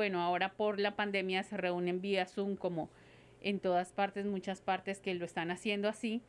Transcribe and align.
bueno, 0.00 0.22
ahora 0.22 0.54
por 0.54 0.80
la 0.80 0.96
pandemia 0.96 1.42
se 1.42 1.58
reúnen 1.58 2.00
vía 2.00 2.24
Zoom 2.24 2.56
como 2.56 2.88
en 3.42 3.60
todas 3.60 3.92
partes, 3.92 4.24
muchas 4.24 4.62
partes 4.62 4.98
que 4.98 5.14
lo 5.14 5.26
están 5.26 5.50
haciendo 5.50 5.90
así, 5.90 6.22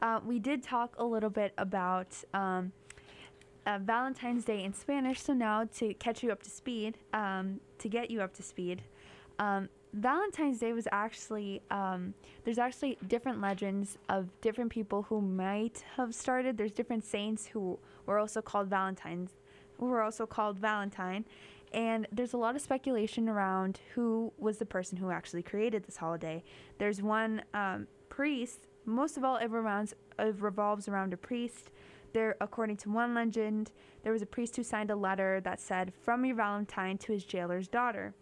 uh, 0.00 0.20
we 0.24 0.38
did 0.38 0.62
talk 0.62 0.94
a 0.98 1.04
little 1.04 1.28
bit 1.28 1.52
about 1.58 2.08
um, 2.32 2.72
uh, 3.66 3.78
Valentine's 3.80 4.44
Day 4.44 4.64
in 4.64 4.72
Spanish. 4.72 5.20
So 5.20 5.32
now 5.32 5.64
to 5.78 5.94
catch 5.94 6.22
you 6.22 6.30
up 6.30 6.42
to 6.42 6.50
speed, 6.50 6.98
um, 7.12 7.60
to 7.78 7.88
get 7.88 8.10
you 8.10 8.20
up 8.20 8.34
to 8.34 8.42
speed, 8.42 8.82
um, 9.38 9.68
Valentine's 9.92 10.58
Day 10.58 10.72
was 10.72 10.88
actually 10.90 11.62
um, 11.70 12.14
there's 12.44 12.58
actually 12.58 12.98
different 13.06 13.40
legends 13.40 13.96
of 14.08 14.28
different 14.40 14.70
people 14.70 15.02
who 15.02 15.20
might 15.20 15.84
have 15.96 16.14
started. 16.14 16.56
There's 16.56 16.72
different 16.72 17.04
saints 17.04 17.46
who 17.46 17.78
were 18.06 18.18
also 18.18 18.42
called 18.42 18.68
Valentines, 18.68 19.30
who 19.78 19.86
were 19.86 20.02
also 20.02 20.26
called 20.26 20.58
Valentine, 20.58 21.24
and 21.72 22.08
there's 22.10 22.32
a 22.32 22.36
lot 22.36 22.56
of 22.56 22.62
speculation 22.62 23.28
around 23.28 23.80
who 23.94 24.32
was 24.38 24.58
the 24.58 24.66
person 24.66 24.98
who 24.98 25.10
actually 25.10 25.42
created 25.42 25.84
this 25.84 25.96
holiday. 25.96 26.42
There's 26.78 27.00
one 27.00 27.42
um, 27.52 27.86
priest. 28.08 28.66
Most 28.84 29.16
of 29.16 29.24
all, 29.24 29.36
it 29.36 29.50
it 30.18 30.40
revolves 30.40 30.88
around 30.88 31.12
a 31.12 31.16
priest. 31.16 31.70
There, 32.14 32.36
according 32.40 32.78
to 32.78 32.90
one 32.90 33.12
legend, 33.14 33.72
there 34.02 34.12
was 34.12 34.22
a 34.22 34.26
priest 34.26 34.56
who 34.56 34.62
signed 34.62 34.90
a 34.90 34.96
letter 34.96 35.42
that 35.42 35.60
said, 35.60 35.92
"From 35.92 36.24
your 36.24 36.36
Valentine 36.36 36.96
to 36.98 37.12
his 37.12 37.24
jailer's 37.24 37.68
daughter." 37.68 38.14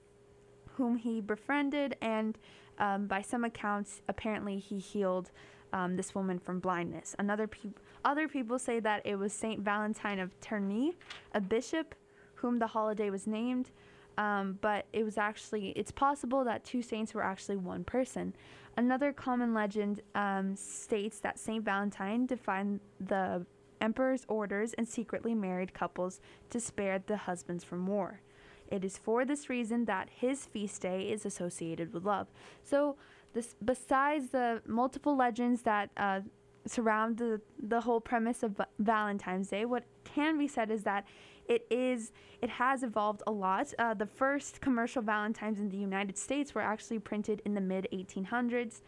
whom 0.76 0.96
he 0.96 1.20
befriended, 1.20 1.96
and 2.00 2.38
um, 2.78 3.06
by 3.06 3.22
some 3.22 3.44
accounts, 3.44 4.02
apparently 4.08 4.58
he 4.58 4.78
healed 4.78 5.30
um, 5.72 5.96
this 5.96 6.14
woman 6.14 6.38
from 6.38 6.60
blindness. 6.60 7.14
Another 7.18 7.46
pe- 7.46 7.70
other 8.04 8.28
people 8.28 8.58
say 8.58 8.80
that 8.80 9.02
it 9.04 9.16
was 9.16 9.32
Saint 9.32 9.60
Valentine 9.60 10.18
of 10.18 10.38
Terni, 10.40 10.94
a 11.34 11.40
bishop, 11.40 11.94
whom 12.34 12.58
the 12.58 12.66
holiday 12.66 13.10
was 13.10 13.26
named. 13.26 13.70
Um, 14.18 14.58
but 14.60 14.84
it 14.92 15.04
was 15.04 15.16
actually 15.16 15.70
it's 15.70 15.90
possible 15.90 16.44
that 16.44 16.64
two 16.64 16.82
saints 16.82 17.14
were 17.14 17.24
actually 17.24 17.56
one 17.56 17.82
person. 17.82 18.34
Another 18.76 19.12
common 19.12 19.54
legend 19.54 20.02
um, 20.14 20.54
states 20.54 21.18
that 21.20 21.38
Saint 21.38 21.64
Valentine 21.64 22.26
defied 22.26 22.78
the 23.00 23.46
emperor's 23.82 24.24
orders 24.28 24.72
and 24.74 24.88
secretly 24.88 25.34
married 25.34 25.74
couples 25.74 26.20
to 26.50 26.60
spare 26.60 27.02
the 27.04 27.16
husbands 27.16 27.64
from 27.64 27.86
war. 27.86 28.20
It 28.68 28.84
is 28.84 28.96
for 28.96 29.26
this 29.26 29.50
reason 29.50 29.84
that 29.84 30.08
his 30.10 30.46
feast 30.46 30.80
day 30.80 31.10
is 31.10 31.26
associated 31.26 31.92
with 31.92 32.04
love. 32.04 32.28
So, 32.62 32.96
this 33.34 33.54
besides 33.64 34.30
the 34.30 34.62
multiple 34.66 35.16
legends 35.16 35.62
that 35.62 35.90
uh, 35.96 36.20
surround 36.66 37.18
the, 37.18 37.40
the 37.58 37.80
whole 37.80 38.00
premise 38.00 38.42
of 38.42 38.60
Valentine's 38.78 39.48
Day, 39.48 39.64
what 39.64 39.84
can 40.04 40.38
be 40.38 40.48
said 40.48 40.70
is 40.70 40.84
that 40.84 41.06
it 41.48 41.66
is 41.70 42.12
it 42.40 42.50
has 42.50 42.82
evolved 42.82 43.22
a 43.26 43.30
lot. 43.30 43.72
Uh, 43.78 43.94
the 43.94 44.06
first 44.06 44.60
commercial 44.60 45.02
Valentines 45.02 45.58
in 45.58 45.68
the 45.68 45.76
United 45.76 46.16
States 46.16 46.54
were 46.54 46.60
actually 46.62 46.98
printed 46.98 47.42
in 47.44 47.54
the 47.54 47.60
mid 47.60 47.88
1800s. 47.92 48.82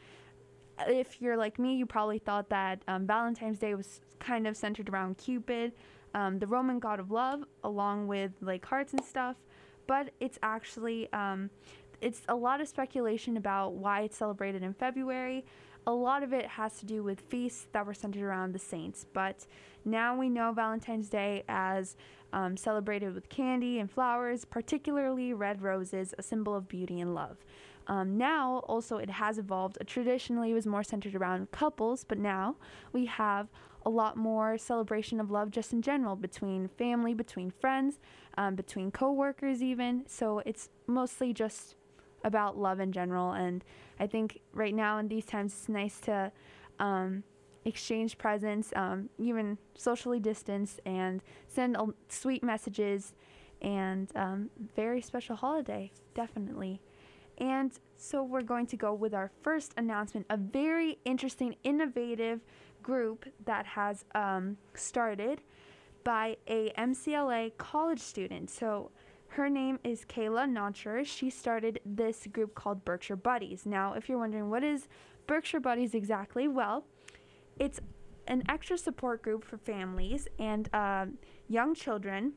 If 0.87 1.21
you're 1.21 1.37
like 1.37 1.59
me, 1.59 1.77
you 1.77 1.87
probably 1.87 2.19
thought 2.19 2.49
that 2.51 2.83
um, 2.89 3.07
Valentine's 3.07 3.59
Day 3.59 3.75
was 3.75 4.01
kind 4.19 4.47
of 4.47 4.57
centered 4.57 4.89
around 4.89 5.19
Cupid, 5.19 5.73
um, 6.15 6.39
the 6.39 6.47
Roman 6.47 6.79
god 6.79 7.01
of 7.01 7.11
love, 7.11 7.45
along 7.62 8.07
with 8.07 8.33
like 8.41 8.65
hearts 8.65 8.93
and 8.93 9.05
stuff 9.05 9.37
but 9.87 10.11
it's 10.21 10.39
actually 10.43 11.12
um, 11.12 11.51
it's 12.01 12.23
a 12.29 12.35
lot 12.35 12.61
of 12.61 12.69
speculation 12.69 13.37
about 13.37 13.75
why 13.75 14.03
it's 14.03 14.17
celebrated 14.17 14.62
in 14.62 14.75
February. 14.75 15.45
A 15.87 15.93
lot 15.93 16.23
of 16.23 16.33
it 16.33 16.47
has 16.47 16.79
to 16.79 16.87
do 16.87 17.03
with 17.03 17.21
feasts 17.21 17.67
that 17.73 17.85
were 17.85 17.95
centered 17.95 18.23
around 18.23 18.53
the 18.53 18.59
saints, 18.59 19.05
but 19.12 19.47
now 19.85 20.17
we 20.17 20.31
know 20.31 20.53
Valentine's 20.53 21.11
Day 21.11 21.45
as 21.49 21.97
um, 22.33 22.56
celebrated 22.56 23.15
with 23.15 23.29
candy 23.29 23.79
and 23.79 23.91
flowers, 23.91 24.45
particularly 24.45 25.35
red 25.35 25.61
roses, 25.62 26.15
a 26.19 26.23
symbol 26.23 26.55
of 26.55 26.69
beauty 26.69 27.01
and 27.01 27.15
love. 27.15 27.37
Um, 27.87 28.17
now, 28.17 28.62
also, 28.67 28.97
it 28.97 29.11
has 29.11 29.39
evolved. 29.39 29.78
Traditionally, 29.87 30.50
it 30.50 30.55
was 30.55 30.67
more 30.67 30.83
centered 30.83 31.15
around 31.15 31.50
couples, 31.50 32.05
but 32.05 32.19
now 32.19 32.56
we 32.93 33.06
have 33.06 33.49
a 33.87 33.91
lot 33.91 34.17
more 34.17 34.56
celebration 34.56 35.21
of 35.21 35.31
love 35.31 35.50
just 35.50 35.72
in 35.72 35.83
general 35.83 36.17
between 36.17 36.69
family, 36.69 37.12
between 37.12 37.50
friends, 37.50 37.99
um, 38.39 38.55
between 38.55 38.91
coworkers, 38.91 39.62
even. 39.62 40.05
So 40.06 40.41
it's 40.47 40.71
mostly 40.87 41.33
just 41.33 41.77
about 42.25 42.56
love 42.56 42.81
in 42.81 42.93
general. 42.93 43.33
And 43.33 43.62
I 44.00 44.06
think 44.06 44.41
right 44.53 44.75
now 44.75 44.99
in 44.99 45.09
these 45.09 45.27
times, 45.27 45.53
it's 45.53 45.69
nice 45.69 46.00
to 46.00 46.33
um, 46.78 47.23
exchange 47.67 48.17
presents, 48.17 48.73
um, 48.75 49.11
even 49.19 49.59
socially 49.77 50.21
distance, 50.21 50.81
and 50.87 51.23
send 51.47 51.77
sweet 52.09 52.43
messages. 52.43 53.12
And 53.61 54.11
um, 54.15 54.50
very 54.75 55.00
special 55.00 55.37
holiday, 55.37 55.93
definitely. 56.14 56.81
And 57.38 57.72
so 57.96 58.22
we're 58.22 58.42
going 58.42 58.66
to 58.66 58.76
go 58.76 58.94
with 58.94 59.14
our 59.14 59.31
first 59.42 59.75
announcement, 59.76 60.26
a 60.31 60.36
very 60.36 60.98
interesting, 61.04 61.56
innovative 61.64 62.40
group 62.82 63.26
that 63.44 63.66
has 63.66 64.04
um, 64.14 64.56
started 64.75 65.40
by 66.04 66.36
a 66.46 66.70
MCLA 66.78 67.56
college 67.56 68.00
student. 68.00 68.50
So 68.50 68.90
her 69.28 69.48
name 69.50 69.81
is 69.82 70.04
Kayla 70.04 70.48
Notcher. 70.48 71.04
She 71.04 71.31
started 71.31 71.81
this 71.84 72.28
group 72.32 72.54
called 72.54 72.84
Berkshire 72.84 73.16
Buddies. 73.16 73.66
Now, 73.66 73.94
if 73.94 74.08
you're 74.08 74.19
wondering 74.19 74.50
what 74.50 74.62
is 74.62 74.86
Berkshire 75.26 75.60
Buddies 75.60 75.94
exactly, 75.94 76.46
well, 76.46 76.84
it's 77.58 77.81
an 78.28 78.42
extra 78.48 78.78
support 78.78 79.22
group 79.22 79.44
for 79.44 79.58
families 79.58 80.28
and 80.38 80.69
uh, 80.72 81.06
young 81.48 81.75
children. 81.75 82.34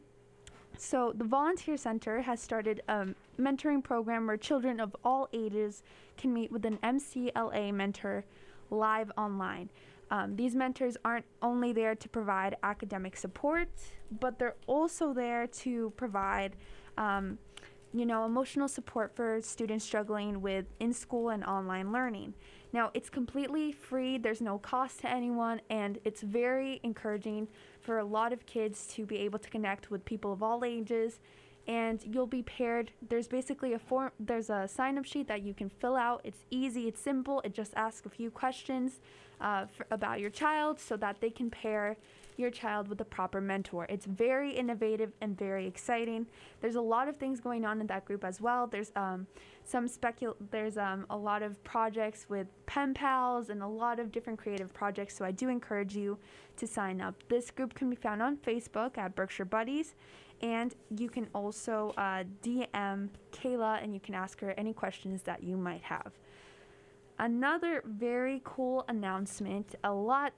So, 0.80 1.12
the 1.16 1.24
Volunteer 1.24 1.76
Center 1.76 2.22
has 2.22 2.40
started 2.40 2.84
a 2.88 3.08
mentoring 3.40 3.84
program 3.84 4.28
where 4.28 4.38
children 4.38 4.80
of 4.80 4.96
all 5.04 5.28
ages 5.34 5.82
can 6.18 6.32
meet 6.32 6.52
with 6.52 6.66
an 6.66 6.78
MCLA 6.84 7.74
mentor 7.74 8.24
live 8.70 9.12
online. 9.18 9.70
Um, 10.12 10.36
these 10.36 10.56
mentors 10.56 10.96
aren't 11.04 11.26
only 11.42 11.74
there 11.74 11.96
to 11.96 12.10
provide 12.10 12.58
academic 12.62 13.18
support, 13.18 13.70
but 14.20 14.38
they're 14.38 14.56
also 14.68 15.14
there 15.14 15.48
to 15.48 15.92
provide 15.98 16.56
um, 16.98 17.40
you 17.94 18.06
know, 18.06 18.26
emotional 18.26 18.68
support 18.68 19.16
for 19.16 19.40
students 19.42 19.86
struggling 19.86 20.42
with 20.42 20.66
in 20.80 20.94
school 20.94 21.30
and 21.30 21.44
online 21.44 21.92
learning. 21.92 22.34
Now, 22.74 22.92
it's 22.94 23.10
completely 23.10 23.72
free, 23.72 24.18
there's 24.18 24.42
no 24.42 24.58
cost 24.58 25.00
to 25.00 25.10
anyone, 25.10 25.62
and 25.70 26.00
it's 26.04 26.22
very 26.22 26.80
encouraging 26.84 27.48
for 27.80 28.00
a 28.00 28.06
lot 28.06 28.34
of 28.34 28.46
kids 28.46 28.88
to 28.96 29.06
be 29.06 29.18
able 29.20 29.40
to 29.40 29.50
connect 29.50 29.90
with 29.90 30.04
people 30.04 30.34
of 30.34 30.44
all 30.44 30.66
ages. 30.66 31.20
And 31.68 32.02
you'll 32.04 32.28
be 32.28 32.44
paired. 32.44 32.92
There's 33.10 33.28
basically 33.28 33.74
a 33.74 33.80
form, 33.80 34.12
there's 34.20 34.50
a 34.50 34.68
sign 34.68 34.98
up 34.98 35.06
sheet 35.06 35.28
that 35.28 35.42
you 35.42 35.54
can 35.54 35.70
fill 35.70 35.98
out. 35.98 36.22
It's 36.24 36.46
easy, 36.50 36.88
it's 36.88 37.02
simple. 37.02 37.42
It 37.44 37.54
just 37.54 37.74
asks 37.76 38.06
a 38.06 38.10
few 38.10 38.32
questions 38.32 39.02
uh, 39.42 39.66
for, 39.66 39.86
about 39.92 40.20
your 40.20 40.30
child 40.30 40.80
so 40.80 40.96
that 40.98 41.20
they 41.20 41.30
can 41.30 41.50
pair 41.50 41.98
your 42.38 42.50
child 42.50 42.88
with 42.88 43.02
a 43.02 43.06
proper 43.06 43.42
mentor. 43.42 43.86
It's 43.90 44.06
very 44.06 44.52
innovative 44.52 45.12
and 45.22 45.38
very 45.38 45.68
exciting. 45.68 46.28
There's 46.62 46.76
a 46.76 46.82
lot 46.82 47.08
of 47.08 47.18
things 47.18 47.40
going 47.40 47.66
on 47.66 47.82
in 47.82 47.88
that 47.88 48.06
group 48.06 48.24
as 48.24 48.40
well. 48.42 48.68
There's 48.68 48.92
um, 48.96 49.28
some 49.64 49.88
specul 49.88 50.36
there's 50.52 50.78
um, 50.78 51.06
a 51.10 51.18
lot 51.18 51.44
of 51.44 51.62
projects 51.64 52.28
with 52.30 52.48
pen 52.66 52.94
pals 52.94 53.50
and 53.50 53.62
a 53.62 53.68
lot 53.68 54.00
of 54.00 54.12
different 54.12 54.40
creative 54.40 54.74
projects. 54.74 55.16
So 55.16 55.26
I 55.26 55.32
do 55.32 55.50
encourage 55.50 55.96
you 55.96 56.18
to 56.58 56.68
sign 56.68 57.02
up. 57.02 57.16
This 57.28 57.52
group 57.52 57.74
can 57.74 57.90
be 57.90 57.96
found 57.96 58.22
on 58.22 58.38
Facebook 58.38 58.98
at 58.98 59.16
Berkshire 59.16 59.46
Buddies. 59.46 59.96
And 60.42 60.76
you 60.96 61.10
can 61.10 61.28
also 61.34 61.94
uh, 61.98 62.24
DM 62.44 63.10
Kayla 63.32 63.84
and 63.84 63.94
you 63.94 64.00
can 64.00 64.14
ask 64.14 64.40
her 64.42 64.52
any 64.52 64.72
questions 64.72 65.24
that 65.24 65.44
you 65.44 65.58
might 65.58 65.82
have. 65.82 66.14
Another 67.20 67.82
very 67.84 68.42
cool 68.44 68.86
announcement, 68.90 69.74
a 69.84 69.92
lot 69.92 70.34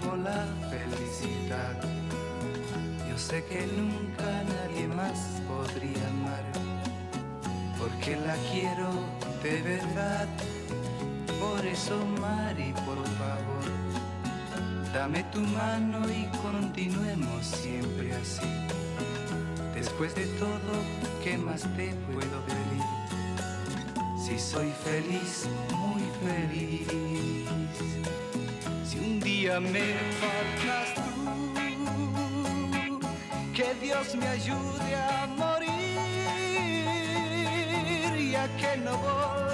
Vivo 0.02 0.16
la 0.16 0.46
felicidad. 0.70 1.76
Yo 3.10 3.18
sé 3.18 3.44
que 3.46 3.68
nunca 3.78 4.44
nadie 4.44 4.88
más 4.88 5.42
podría 5.48 6.08
amar, 6.10 6.44
porque 7.78 8.16
la 8.18 8.36
quiero 8.52 8.90
de 9.44 9.62
verdad. 9.62 10.28
Por 11.40 11.66
eso, 11.66 12.06
Mari, 12.20 12.74
por 12.86 13.04
favor, 13.18 13.66
dame 14.94 15.24
tu 15.32 15.42
mano 15.42 16.00
y 16.10 16.26
continuemos 16.38 17.46
siempre 17.46 18.14
así. 18.14 18.48
Después 19.74 20.14
de 20.16 20.26
todo, 20.38 20.74
¿qué 21.24 21.38
más 21.38 21.62
te 21.78 21.94
puedo 22.12 22.42
pedir? 22.46 22.84
Si 24.26 24.38
soy 24.38 24.72
feliz, 24.84 25.48
muy 25.72 26.04
feliz 26.22 27.40
día 28.96 29.60
me 29.60 29.94
faltas 30.20 30.96
tú, 30.96 31.02
que 33.54 33.74
Dios 33.86 34.16
me 34.16 34.28
ayude 34.28 34.96
a 34.96 35.28
morir, 35.38 35.70
ya 38.32 38.48
que 38.58 38.78
no 38.78 38.98
volveré 38.98 39.49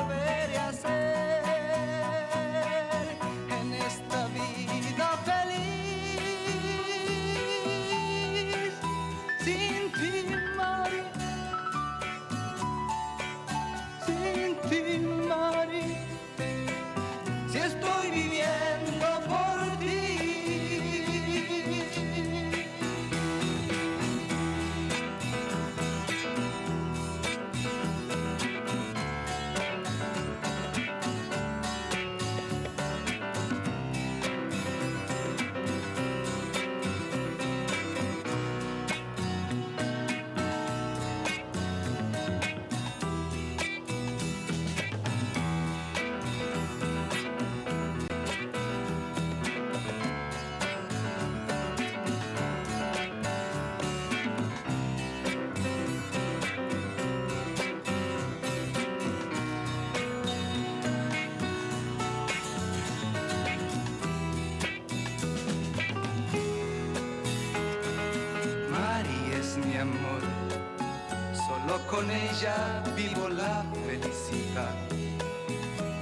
ella 72.37 72.83
vivo 72.95 73.29
la 73.29 73.63
felicidad. 73.85 74.75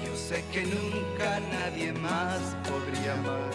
Yo 0.04 0.16
sé 0.16 0.44
que 0.52 0.64
nunca 0.64 1.40
nadie 1.52 1.94
más 1.94 2.56
podría 2.68 3.14
amar, 3.14 3.52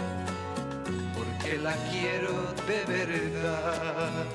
porque 1.17 1.59
la 1.59 1.75
quiero 1.91 2.55
de 2.67 2.85
verdad. 2.85 4.27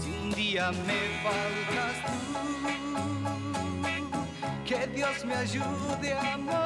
Si 0.00 0.10
un 0.10 0.32
día 0.32 0.72
me 0.72 1.00
faltas 1.22 1.96
tú, 2.26 2.42
que 4.64 4.86
Dios 4.88 5.24
me 5.24 5.34
ayude 5.36 6.12
a 6.12 6.36
morir, 6.36 6.65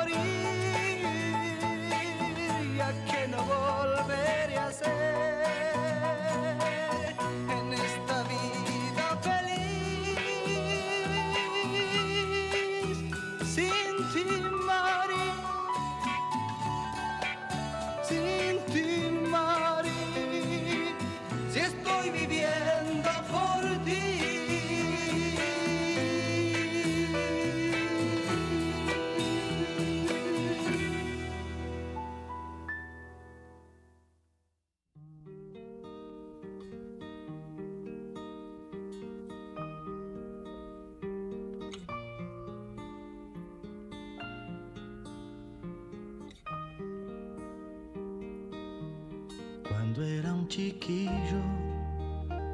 Era 50.02 50.32
un 50.32 50.48
chiquillo, 50.48 51.42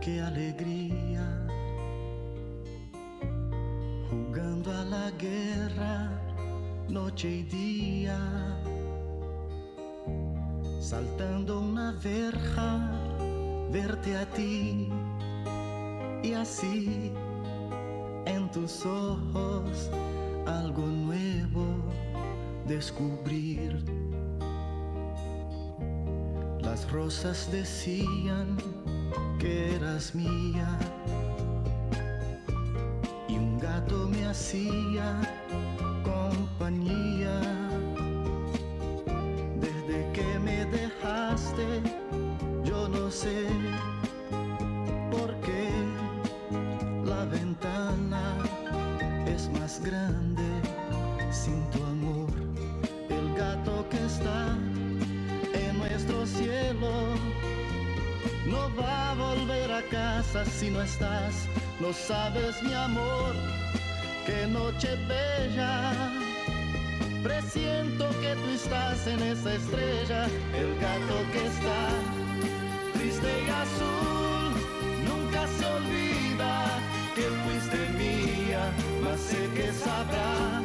qué 0.00 0.20
alegría. 0.20 1.46
Jugando 4.10 4.72
a 4.72 4.84
la 4.84 5.10
guerra, 5.12 6.10
noche 6.88 7.28
y 7.28 7.42
día. 7.44 8.18
Saltando 10.80 11.60
una 11.60 11.92
verja, 12.02 12.90
verte 13.70 14.16
a 14.16 14.26
ti. 14.30 14.88
Y 16.24 16.32
así, 16.32 17.12
en 18.24 18.50
tus 18.50 18.84
ojos, 18.84 19.88
algo 20.46 20.84
nuevo 20.84 21.64
descubrir. 22.66 23.95
Las 26.76 26.92
rosas 26.92 27.50
decían 27.50 28.58
que 29.38 29.76
eras 29.76 30.14
mía. 30.14 30.78
Y 33.28 33.38
un 33.38 33.58
gato 33.58 34.06
me 34.10 34.26
hacía 34.26 35.18
no 61.86 61.92
sabes 61.92 62.60
mi 62.64 62.74
amor, 62.74 63.32
qué 64.26 64.46
noche 64.48 64.96
bella. 65.06 65.92
Presiento 67.22 68.08
que 68.20 68.34
tú 68.34 68.48
estás 68.50 69.06
en 69.06 69.20
esa 69.22 69.54
estrella, 69.54 70.24
el 70.60 70.74
gato 70.80 71.16
que 71.32 71.46
está 71.46 71.82
triste 72.94 73.30
y 73.46 73.50
azul, 73.64 74.48
nunca 75.10 75.46
se 75.56 75.64
olvida 75.78 76.52
que 77.14 77.26
fuiste 77.42 77.78
mía, 78.00 78.72
mas 79.02 79.20
sé 79.20 79.48
que 79.54 79.72
sabrá 79.72 80.55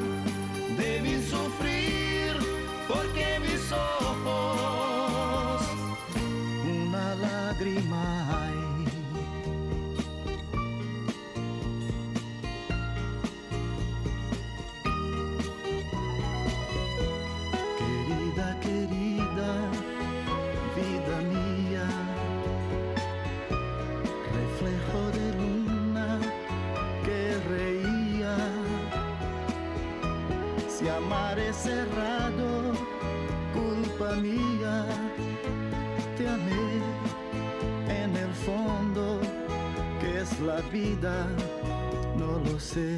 no 42.18 42.40
lo 42.46 42.60
sé. 42.60 42.98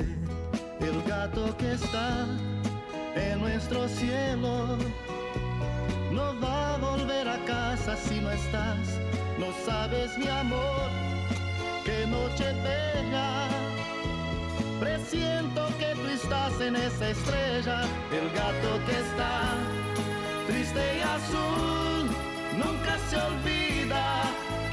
El 0.80 1.02
gato 1.08 1.56
que 1.58 1.74
está 1.74 2.26
en 3.16 3.40
nuestro 3.42 3.88
cielo 3.88 4.78
no 6.12 6.40
va 6.42 6.76
a 6.76 6.78
volver 6.78 7.28
a 7.28 7.38
casa 7.46 7.96
si 7.98 8.20
no 8.22 8.32
estás, 8.32 8.88
no 9.38 9.48
sabes 9.66 10.18
mi 10.18 10.28
amor, 10.28 10.90
qué 11.84 12.08
noche 12.08 12.54
bella. 12.64 13.50
Presiento 14.80 15.68
que 15.80 15.94
tú 15.96 16.08
estás 16.08 16.62
en 16.62 16.76
esa 16.76 17.10
estrella, 17.10 17.82
el 18.12 18.30
gato 18.32 18.72
que 18.86 18.96
está 19.08 19.56
triste 20.48 20.84
y 20.98 21.02
azul. 21.02 22.06
Nunca 22.58 22.98
se 23.10 23.18
olvida 23.18 23.63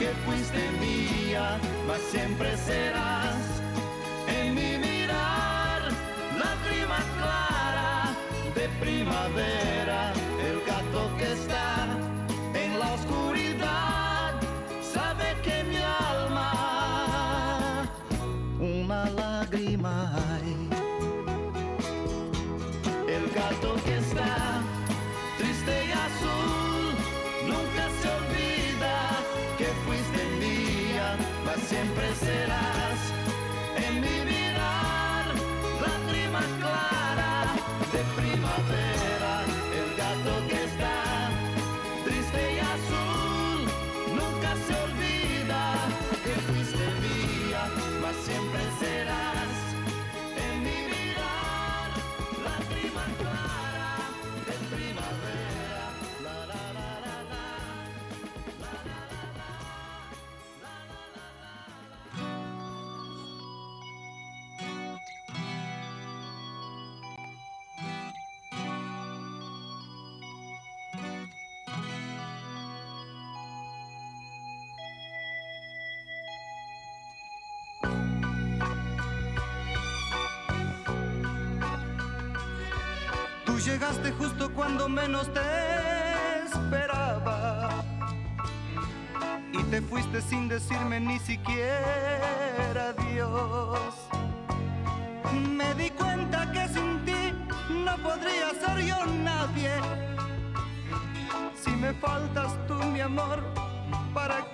que 0.00 0.08
fuiste 0.24 0.62
mía, 0.80 1.58
mas 1.86 2.00
siempre 2.10 2.56
serás. 2.56 3.36
En 4.26 4.54
mi 4.54 4.78
mirar, 4.78 5.82
lágrima 6.42 7.00
clara 7.18 8.16
de 8.54 8.66
primavera, 8.80 10.12
el 10.48 10.58
gato 10.64 11.02
que 11.18 11.32
está 11.32 11.69
siempre 31.70 32.12
serás 32.16 32.89
justo 84.12 84.52
cuando 84.54 84.88
menos 84.88 85.32
te 85.32 85.40
esperaba 86.52 87.70
y 89.52 89.62
te 89.64 89.82
fuiste 89.82 90.20
sin 90.20 90.48
decirme 90.48 91.00
ni 91.00 91.18
siquiera 91.18 92.94
adiós. 92.96 93.94
Me 95.32 95.74
di 95.74 95.90
cuenta 95.90 96.50
que 96.52 96.68
sin 96.68 97.04
ti 97.04 97.32
no 97.84 97.96
podría 97.98 98.50
ser 98.50 98.84
yo 98.84 99.06
nadie. 99.06 99.72
Si 101.54 101.70
me 101.70 101.92
faltas 101.94 102.52
tú, 102.66 102.74
mi 102.74 103.00
amor, 103.00 103.42
¿para 104.14 104.44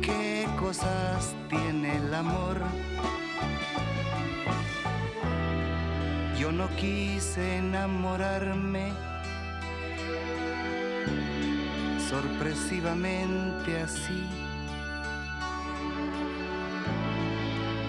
¿Qué 0.00 0.46
cosas 0.56 1.34
tiene 1.48 1.96
el 1.96 2.14
amor? 2.14 2.58
Yo 6.38 6.52
no 6.52 6.68
quise 6.76 7.56
enamorarme 7.56 8.92
sorpresivamente 12.08 13.80
así. 13.80 14.28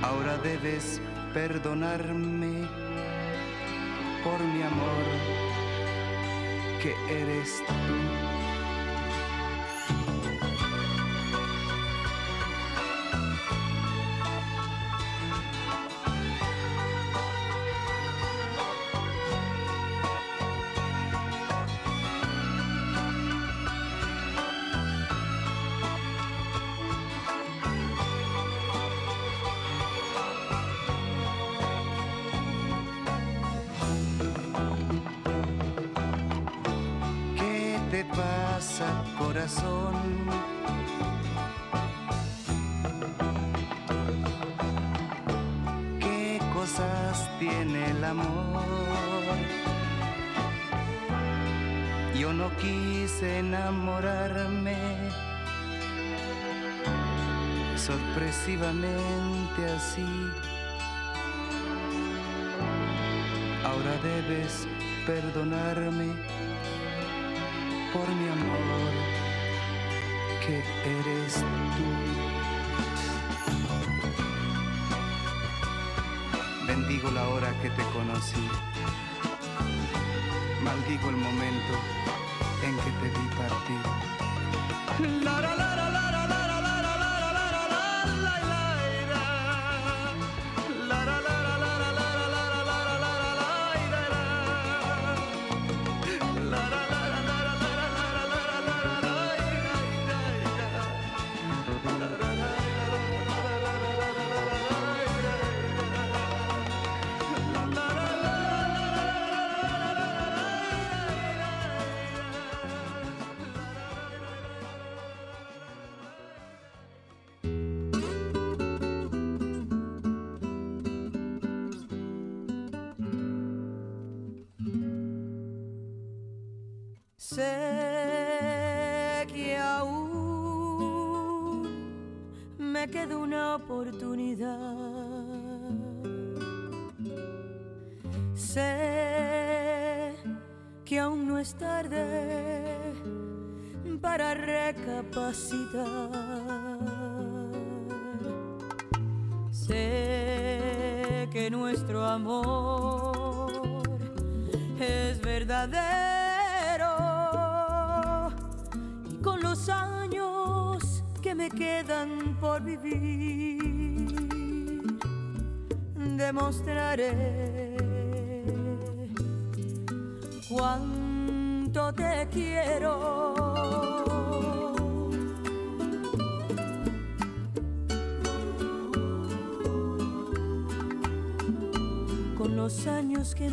Ahora 0.01 0.37
debes 0.39 0.99
perdonarme 1.35 2.84
por 4.25 4.43
mi 4.43 4.63
amor, 4.63 5.05
que 6.81 6.95
eres 7.07 7.61
tú. 7.67 8.24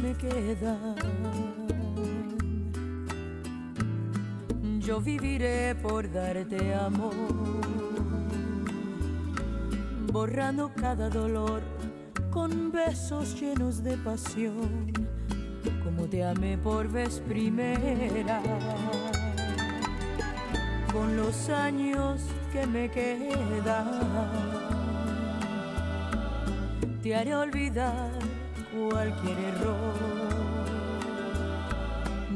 Me 0.02 0.14
quedan. 0.14 0.96
Yo 4.80 5.00
viviré 5.00 5.76
por 5.76 6.10
darte 6.10 6.74
amor, 6.74 7.14
borrando 10.12 10.72
cada 10.74 11.08
dolor 11.08 11.62
con 12.30 12.72
besos 12.72 13.40
llenos 13.40 13.82
de 13.82 13.96
pasión, 13.98 14.92
como 15.84 16.06
te 16.06 16.24
amé 16.24 16.58
por 16.58 16.88
vez 16.88 17.20
primera. 17.28 18.42
Con 20.92 21.16
los 21.16 21.48
años 21.48 22.20
que 22.52 22.66
me 22.66 22.90
quedan, 22.90 24.00
te 27.02 27.14
haré 27.14 27.34
olvidar 27.34 28.21
cualquier 28.72 29.38
error. 29.38 29.94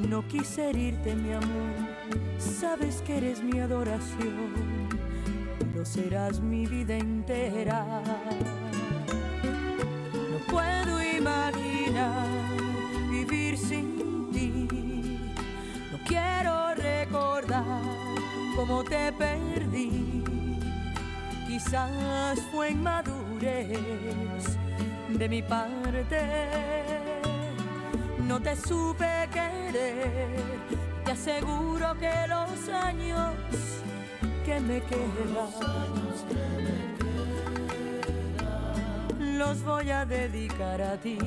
No 0.08 0.26
quise 0.28 0.70
herirte, 0.70 1.14
mi 1.14 1.32
amor, 1.32 1.74
sabes 2.38 3.02
que 3.02 3.16
eres 3.16 3.42
mi 3.42 3.58
adoración, 3.58 4.52
pero 5.58 5.84
serás 5.84 6.40
mi 6.40 6.66
vida 6.66 6.96
entera. 6.96 8.02
No 10.30 10.38
puedo 10.52 11.02
imaginar 11.02 12.26
vivir 13.10 13.56
sin 13.56 14.30
ti, 14.32 14.68
no 15.90 15.98
quiero 16.06 16.74
recordar 16.74 17.64
cómo 18.54 18.84
te 18.84 19.12
perdí, 19.12 20.22
quizás 21.48 22.38
fue 22.52 22.70
inmadurez 22.70 24.56
de 25.18 25.28
mi 25.28 25.42
parte. 25.42 26.20
No 28.18 28.40
te 28.40 28.54
supe 28.56 29.28
querer, 29.32 30.28
te 31.04 31.12
aseguro 31.12 31.94
que 31.98 32.12
los 32.28 32.68
años 32.68 33.34
que 34.44 34.60
me 34.60 34.82
quedan 34.82 35.86
los 39.38 39.62
voy 39.62 39.90
a 39.90 40.04
dedicar 40.04 40.82
a 40.82 40.96
ti. 40.96 41.18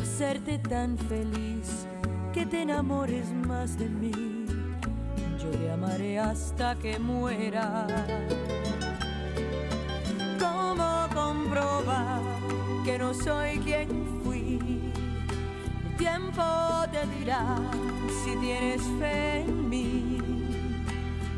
Hacerte 0.00 0.58
tan 0.58 0.98
feliz 0.98 1.86
que 2.32 2.46
te 2.46 2.62
enamores 2.62 3.32
más 3.32 3.78
de 3.78 3.88
mí. 3.88 4.46
Yo 5.38 5.50
te 5.50 5.70
amaré 5.70 6.18
hasta 6.18 6.74
que 6.76 6.98
muera 6.98 7.86
que 12.84 12.98
no 12.98 13.14
soy 13.14 13.58
quien 13.58 13.88
fui. 14.22 14.58
El 15.84 15.96
tiempo 15.96 16.42
te 16.90 17.06
dirá 17.18 17.56
si 18.24 18.36
tienes 18.36 18.82
fe 18.98 19.40
en 19.40 19.68
mí. 19.68 20.18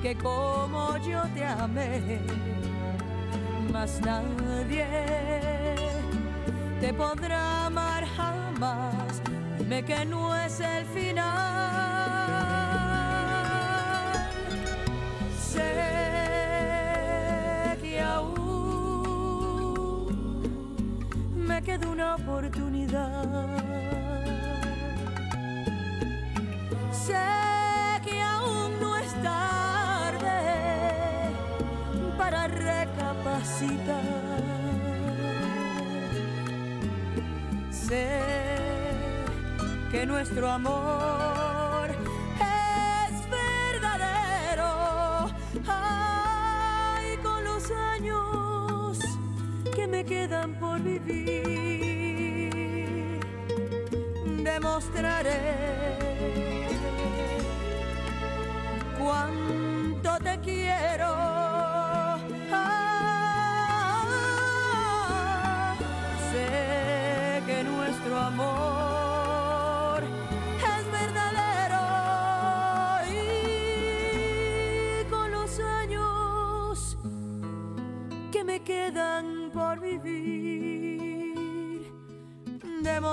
que 0.03 0.15
como 0.17 0.97
yo 0.99 1.23
te 1.35 1.45
amé, 1.45 2.21
más 3.73 4.01
nadie 4.03 4.87
te 6.81 6.93
podrá 6.93 7.67
amar 7.67 8.05
jamás. 8.17 9.23
Dime 9.59 9.83
que 9.85 10.05
no 10.05 10.37
es 10.37 10.61
el 10.61 10.85
final. 10.87 11.25
Sé 15.39 15.94
queda 21.65 21.89
una 21.89 22.17
oportunidad. 22.17 23.25
Sé 26.93 27.15
que 28.05 28.21
aún 28.21 28.81
no 28.81 28.97
es 28.97 29.13
tarde 29.23 30.41
para 32.19 32.49
recapacitar. 32.49 34.03
Sé 37.71 38.21
que 39.91 40.05
nuestro 40.07 40.51
amor 40.51 41.44
quedan 50.05 50.55
por 50.61 50.81
vivir, 50.83 52.51
demostraré 54.43 55.41
cuánto 58.99 60.19
te 60.23 60.39
quiero. 60.41 61.07
Ah, 62.53 64.07
sé 66.31 67.43
que 67.47 67.65
nuestro 67.65 68.19
amor 68.19 68.64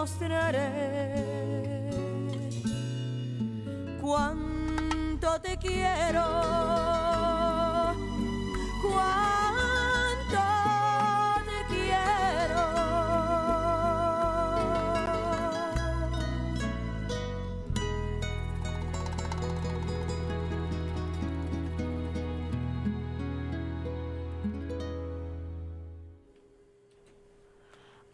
demostraré 0.02 1.31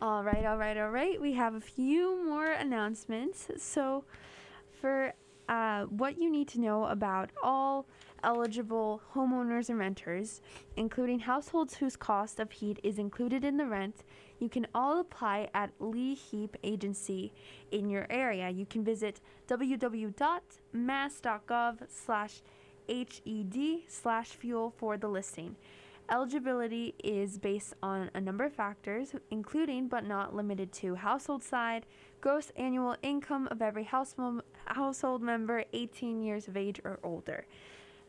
All 0.08 0.24
right, 0.24 0.46
all 0.46 0.56
right, 0.56 0.78
all 0.78 0.90
right. 0.90 1.20
We 1.20 1.34
have 1.34 1.56
a 1.56 1.60
few 1.60 2.24
more 2.24 2.50
announcements. 2.50 3.50
So, 3.58 4.06
for 4.80 5.14
uh, 5.50 5.84
what 5.84 6.18
you 6.18 6.32
need 6.32 6.48
to 6.50 6.62
know 6.62 6.86
about 6.86 7.30
all 7.44 7.88
eligible 8.24 9.02
homeowners 9.14 9.68
and 9.68 9.78
renters, 9.78 10.40
including 10.78 11.20
households 11.20 11.76
whose 11.76 11.98
cost 11.98 12.40
of 12.40 12.54
heat 12.54 12.80
is 12.84 13.00
included 13.00 13.44
in 13.44 13.58
the 13.58 13.66
rent, 13.66 14.06
you 14.40 14.48
can 14.48 14.66
all 14.74 15.02
apply 15.02 15.50
at 15.54 15.72
Lee 15.78 16.14
Heap 16.14 16.56
Agency 16.64 17.34
in 17.72 17.90
your 17.90 18.08
area. 18.10 18.50
You 18.50 18.66
can 18.66 18.86
visit 18.86 19.20
www.mass.gov 19.50 20.16
slash 21.90 22.42
HED 22.88 23.82
slash 23.90 24.30
fuel 24.30 24.74
for 24.78 24.96
the 24.96 25.10
listing. 25.10 25.58
Eligibility 26.10 26.96
is 27.04 27.38
based 27.38 27.74
on 27.84 28.10
a 28.14 28.22
number 28.22 28.46
of 28.46 28.54
factors, 28.54 29.14
including 29.30 29.90
but 29.90 30.06
not 30.06 30.34
limited 30.34 30.72
to 30.72 30.96
household 30.96 31.44
side, 31.44 31.86
gross 32.22 32.50
annual 32.56 32.96
income 33.02 33.46
of 33.52 33.62
every 33.62 33.84
house 33.84 34.16
household 34.66 35.22
member 35.22 35.66
18 35.74 36.22
years 36.22 36.48
of 36.48 36.56
age 36.56 36.80
or 36.86 37.00
older. 37.04 37.46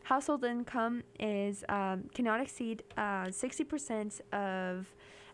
Household 0.05 0.45
income 0.45 1.03
is 1.19 1.65
um, 1.69 2.05
cannot 2.15 2.41
exceed 2.41 2.85
uh, 2.97 3.27
60% 3.27 4.21
of 4.33 4.87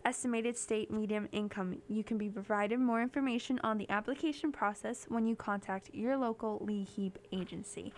estimated 0.03 0.57
state 0.57 0.89
median 0.89 1.29
income. 1.31 1.77
You 1.87 2.03
can 2.03 2.17
be 2.17 2.29
provided 2.29 2.79
more 2.79 3.01
information 3.01 3.59
on 3.63 3.77
the 3.77 3.87
application 3.91 4.51
process 4.51 5.05
when 5.07 5.27
you 5.27 5.35
contact 5.35 5.91
your 5.93 6.17
local 6.17 6.59
Lee 6.65 6.83
Heap 6.83 7.19
agency. 7.31 7.93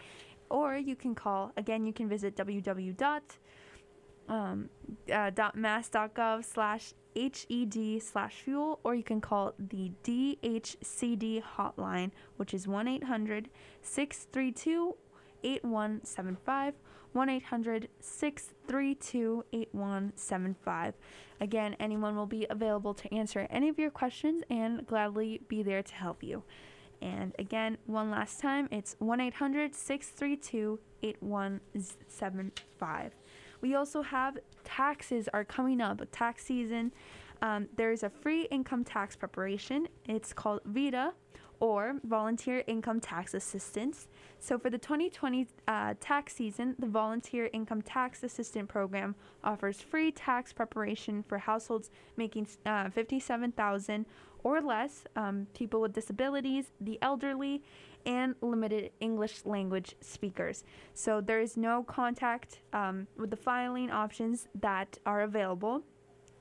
Or 0.49 0.75
you 0.75 0.95
can 0.97 1.15
call, 1.15 1.53
again, 1.55 1.85
you 1.85 1.93
can 1.93 2.09
visit 2.09 2.35
www 2.35 3.23
um, 4.27 4.69
uh, 5.11 5.31
mass.gov 5.55 6.45
slash 6.45 6.93
HED 7.15 8.01
slash 8.01 8.35
fuel, 8.35 8.79
or 8.83 8.93
you 8.93 9.03
can 9.03 9.21
call 9.21 9.53
the 9.57 9.91
DHCD 10.03 11.41
hotline, 11.57 12.11
which 12.37 12.53
is 12.53 12.67
1 12.67 12.87
800 12.87 13.49
632 13.81 14.95
8175. 15.43 16.73
1 17.13 17.29
800 17.29 17.87
632 17.99 19.45
8175. 19.51 20.93
Again, 21.39 21.75
anyone 21.79 22.15
will 22.15 22.27
be 22.27 22.45
available 22.49 22.93
to 22.93 23.13
answer 23.13 23.47
any 23.49 23.69
of 23.69 23.79
your 23.79 23.89
questions 23.89 24.43
and 24.49 24.85
gladly 24.85 25.41
be 25.47 25.63
there 25.63 25.81
to 25.81 25.95
help 25.95 26.21
you. 26.21 26.43
And 27.01 27.33
again, 27.39 27.77
one 27.85 28.11
last 28.11 28.39
time, 28.39 28.67
it's 28.71 28.95
1 28.99 29.19
800 29.19 29.73
632 29.73 30.79
8175. 31.03 33.11
We 33.61 33.75
also 33.75 34.01
have 34.01 34.37
taxes 34.63 35.27
are 35.33 35.43
coming 35.43 35.81
up, 35.81 36.01
tax 36.11 36.45
season. 36.45 36.93
Um, 37.41 37.67
there's 37.75 38.03
a 38.03 38.09
free 38.09 38.43
income 38.51 38.83
tax 38.83 39.15
preparation. 39.15 39.87
It's 40.05 40.33
called 40.33 40.61
VITA 40.65 41.13
or 41.59 41.95
Volunteer 42.03 42.63
Income 42.67 42.99
Tax 42.99 43.33
Assistance. 43.33 44.07
So 44.39 44.59
for 44.59 44.69
the 44.69 44.77
2020 44.77 45.47
uh, 45.67 45.95
tax 45.99 46.35
season, 46.35 46.75
the 46.77 46.87
Volunteer 46.87 47.49
Income 47.53 47.81
Tax 47.81 48.23
Assistant 48.23 48.69
Program 48.69 49.15
offers 49.43 49.81
free 49.81 50.11
tax 50.11 50.53
preparation 50.53 51.23
for 51.27 51.39
households 51.39 51.89
making 52.15 52.47
uh, 52.65 52.89
57,000 52.89 54.05
or 54.43 54.61
less, 54.61 55.03
um, 55.15 55.47
people 55.53 55.81
with 55.81 55.93
disabilities, 55.93 56.71
the 56.79 56.99
elderly, 57.01 57.63
and 58.07 58.33
limited 58.41 58.89
English 59.01 59.45
language 59.45 59.95
speakers. 60.01 60.63
So 60.95 61.21
there 61.21 61.41
is 61.41 61.57
no 61.57 61.83
contact 61.83 62.61
um, 62.73 63.05
with 63.17 63.29
the 63.29 63.35
filing 63.35 63.91
options 63.91 64.47
that 64.55 64.97
are 65.05 65.21
available. 65.21 65.83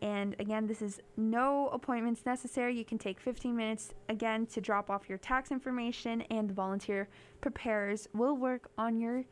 and 0.02 0.36
again 0.40 0.68
this 0.68 0.82
is 0.82 1.00
no 1.18 1.70
appointments 1.70 2.26
necessary. 2.26 2.78
You 2.78 2.84
can 2.86 2.98
take 2.98 3.20
15 3.20 3.56
minutes 3.56 3.94
again 4.10 4.46
to 4.48 4.60
drop 4.62 4.90
off 4.90 5.10
your 5.10 5.18
tax 5.18 5.52
information 5.52 6.22
and 6.30 6.50
the 6.50 6.54
volunteer 6.54 7.08
preparers 7.42 8.08
will 8.14 8.38
work 8.38 8.70
on 8.78 9.00
your 9.00 9.26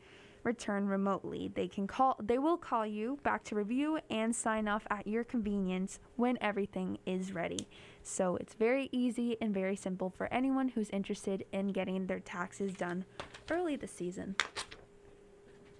return 0.44 0.86
remotely. 0.86 1.50
They 1.54 1.68
can 1.68 1.86
call 1.86 2.16
they 2.22 2.38
will 2.38 2.56
call 2.56 2.86
you 2.86 3.18
back 3.22 3.44
to 3.44 3.54
review 3.54 3.98
and 4.10 4.34
sign 4.34 4.68
off 4.68 4.86
at 4.90 5.06
your 5.06 5.24
convenience 5.24 5.98
when 6.16 6.38
everything 6.40 6.98
is 7.06 7.32
ready. 7.32 7.68
So 8.02 8.36
it's 8.36 8.54
very 8.54 8.88
easy 8.92 9.36
and 9.40 9.54
very 9.54 9.76
simple 9.76 10.10
for 10.10 10.32
anyone 10.32 10.68
who's 10.68 10.90
interested 10.90 11.44
in 11.52 11.68
getting 11.68 12.06
their 12.06 12.20
taxes 12.20 12.74
done 12.74 13.04
early 13.50 13.76
this 13.76 13.92
season. 13.92 14.36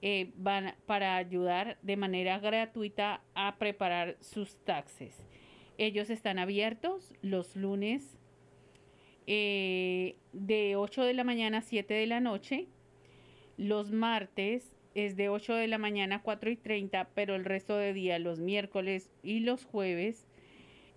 eh, 0.03 0.31
van 0.37 0.77
para 0.87 1.17
ayudar 1.17 1.79
de 1.83 1.97
manera 1.97 2.39
gratuita 2.39 3.25
a 3.35 3.57
preparar 3.59 4.17
sus 4.21 4.55
taxes. 4.65 5.27
Ellos 5.79 6.11
están 6.11 6.39
abiertos 6.39 7.13
los 7.23 7.57
lunes 7.57 8.17
eh, 9.27 10.15
de 10.33 10.77
8 10.77 11.03
de 11.03 11.15
la 11.15 11.25
mañana 11.25 11.59
a 11.59 11.63
7 11.63 11.93
de 11.93 12.07
la 12.07 12.21
noche. 12.21 12.69
Los 13.57 13.91
martes 13.91 14.77
es 14.95 15.17
de 15.17 15.29
8 15.29 15.55
de 15.55 15.67
la 15.67 15.79
mañana 15.79 16.17
a 16.17 16.23
4 16.23 16.51
y 16.51 16.57
30, 16.57 17.09
pero 17.17 17.35
el 17.35 17.45
resto 17.45 17.77
de 17.77 17.93
día, 17.93 18.21
los 18.21 18.39
miércoles 18.39 19.11
y 19.25 19.41
los 19.41 19.65
jueves, 19.65 20.29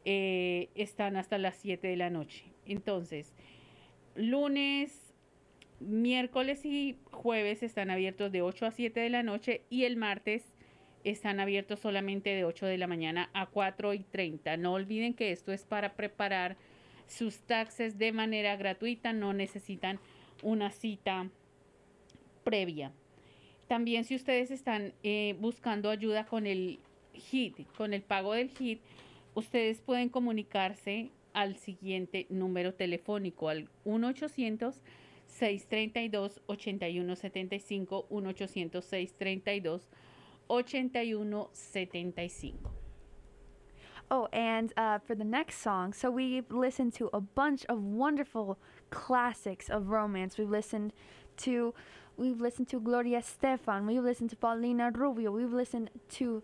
eh, 0.06 0.70
están 0.76 1.18
hasta 1.18 1.40
las 1.40 1.56
7 1.56 1.88
de 1.88 1.98
la 1.98 2.12
noche. 2.12 2.51
Entonces, 2.72 3.34
lunes, 4.16 5.14
miércoles 5.80 6.66
y 6.66 6.98
jueves 7.12 7.64
están 7.64 7.90
abiertos 7.90 8.32
de 8.32 8.42
8 8.42 8.66
a 8.66 8.72
7 8.72 9.00
de 9.00 9.10
la 9.10 9.24
noche 9.24 9.62
y 9.70 9.84
el 9.84 9.98
martes 9.98 10.44
están 11.04 11.40
abiertos 11.40 11.80
solamente 11.80 12.30
de 12.30 12.46
8 12.46 12.66
de 12.68 12.78
la 12.78 12.88
mañana 12.88 13.30
a 13.34 13.48
4 13.48 13.94
y 13.94 14.00
30. 14.04 14.56
No 14.58 14.74
olviden 14.74 15.14
que 15.14 15.32
esto 15.32 15.52
es 15.52 15.66
para 15.66 15.94
preparar 15.96 16.56
sus 17.08 17.40
taxes 17.40 17.98
de 17.98 18.14
manera 18.14 18.56
gratuita, 18.56 19.12
no 19.12 19.34
necesitan 19.34 20.00
una 20.44 20.72
cita 20.72 21.30
previa. 22.44 22.94
También 23.68 24.06
si 24.06 24.16
ustedes 24.16 24.50
están 24.50 24.94
eh, 25.04 25.36
buscando 25.40 25.90
ayuda 25.90 26.26
con 26.26 26.48
el 26.48 26.80
HIT, 27.14 27.68
con 27.76 27.94
el 27.94 28.02
pago 28.02 28.34
del 28.34 28.50
HIT, 28.58 28.80
ustedes 29.34 29.82
pueden 29.82 30.10
comunicarse 30.10 31.10
al 31.34 31.58
siguiente 31.58 32.28
número 32.30 32.74
telefónico, 32.74 33.50
al 33.50 33.68
1 33.84 34.08
800 34.08 34.82
632 35.28 36.42
8175 36.48 38.06
1 38.10 38.30
800 38.30 38.84
632 38.84 39.82
8175 40.50 42.82
Oh, 44.14 44.28
and 44.34 44.74
uh, 44.76 45.00
for 45.00 45.16
the 45.16 45.24
next 45.24 45.62
song, 45.62 45.94
so 45.94 46.12
we've 46.12 46.52
listened 46.52 46.94
to 46.96 47.10
a 47.14 47.22
bunch 47.22 47.64
of 47.70 47.82
wonderful 47.82 48.60
classics 48.90 49.70
of 49.70 49.88
romance. 49.88 50.38
We've 50.38 50.50
listened 50.50 50.92
to, 51.38 51.74
we've 52.18 52.42
listened 52.42 52.68
to 52.70 52.82
Gloria 52.82 53.22
Stefan. 53.22 53.88
We've 53.88 54.04
listened 54.04 54.30
to 54.32 54.36
Paulina 54.36 54.92
Rubio. 54.94 55.32
We've 55.32 55.54
listened 55.54 55.92
to 56.10 56.44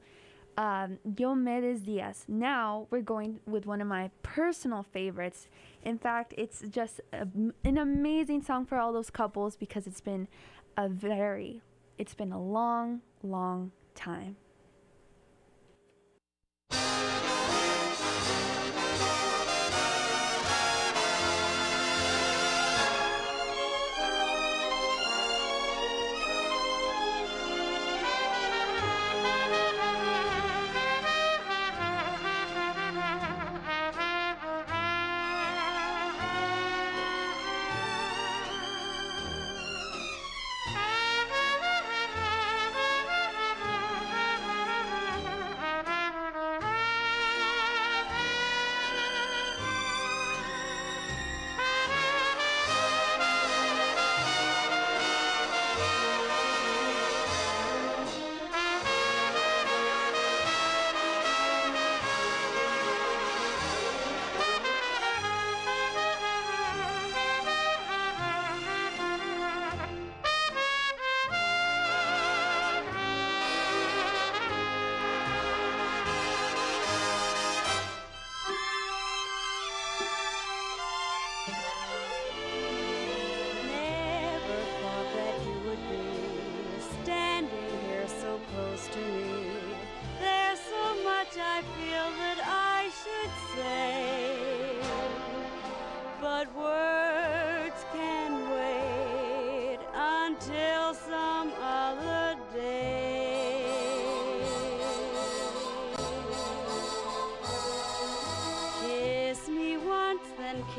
um, 0.58 0.98
Diomedes 1.08 1.86
Diaz. 1.86 2.26
Now 2.28 2.88
we're 2.90 3.02
going 3.02 3.40
with 3.46 3.66
one 3.66 3.80
of 3.80 3.88
my 3.88 4.10
personal 4.24 4.84
favorites. 4.84 5.48
In 5.84 5.98
fact, 5.98 6.34
it's 6.38 6.64
just 6.70 7.00
a, 7.14 7.28
an 7.64 7.78
amazing 7.78 8.42
song 8.42 8.66
for 8.66 8.78
all 8.78 8.92
those 8.92 9.10
couples 9.10 9.56
because 9.56 9.86
it's 9.88 10.02
been 10.02 10.28
a 10.76 10.90
very, 10.90 11.62
it's 11.98 12.16
been 12.16 12.32
a 12.32 12.42
long, 12.42 13.02
long 13.24 13.72
time. 13.94 14.36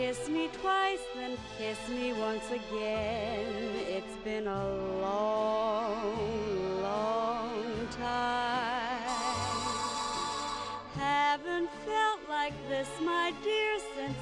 Kiss 0.09 0.29
me 0.31 0.49
twice, 0.63 1.05
then 1.15 1.37
kiss 1.59 1.77
me 1.91 2.15
once 2.15 2.47
again. 2.51 3.45
It's 3.89 4.17
been 4.25 4.47
a 4.47 4.69
long, 5.03 6.81
long 6.83 7.89
time. 7.91 9.03
Haven't 10.97 11.69
felt 11.85 12.21
like 12.27 12.55
this, 12.71 12.89
my 13.05 13.35
dear, 13.45 13.79
since 13.95 14.17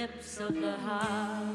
lips 0.00 0.38
of 0.38 0.54
the 0.54 0.72
heart. 0.72 1.49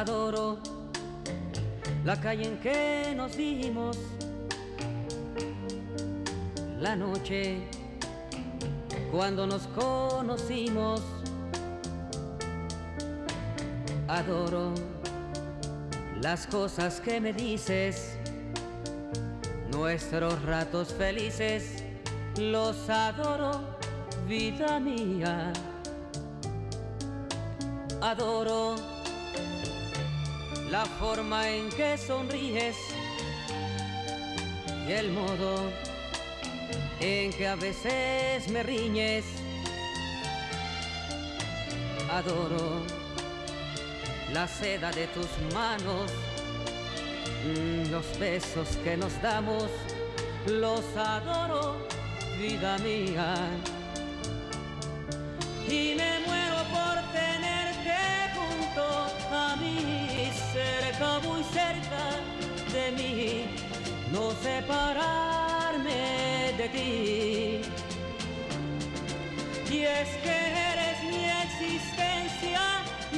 adoro 0.00 0.56
la 2.06 2.18
calle 2.18 2.46
en 2.46 2.58
que 2.58 3.12
nos 3.14 3.36
vimos, 3.36 3.98
la 6.78 6.96
noche 6.96 7.68
cuando 9.12 9.46
nos 9.46 9.66
conocimos. 9.66 11.02
Adoro 14.08 14.72
las 16.22 16.46
cosas 16.46 17.00
que 17.02 17.20
me 17.20 17.34
dices, 17.34 18.16
nuestros 19.70 20.42
ratos 20.44 20.94
felices, 20.94 21.84
los 22.38 22.88
adoro, 22.88 23.76
vida 24.26 24.80
mía. 24.80 25.52
Adoro 28.00 28.99
la 30.70 30.84
forma 30.84 31.48
en 31.48 31.68
que 31.70 31.98
sonríes 31.98 32.76
y 34.88 34.92
el 34.92 35.10
modo 35.10 35.70
en 37.00 37.32
que 37.32 37.48
a 37.48 37.56
veces 37.56 38.48
me 38.48 38.62
riñes. 38.62 39.24
Adoro 42.12 42.82
la 44.32 44.46
seda 44.46 44.92
de 44.92 45.06
tus 45.08 45.28
manos, 45.52 46.10
los 47.90 48.18
besos 48.18 48.68
que 48.84 48.96
nos 48.96 49.20
damos, 49.20 49.68
los 50.46 50.84
adoro, 50.96 51.86
vida 52.38 52.78
mía. 52.78 53.34
Y 55.68 55.94
me 55.96 56.20
muero 56.26 56.39
separarme 64.42 66.02
de 66.56 66.68
ti. 66.68 67.60
Y 69.70 69.82
es 69.84 70.08
que 70.24 70.36
eres 70.72 70.98
mi 71.10 71.24
existencia, 71.44 72.62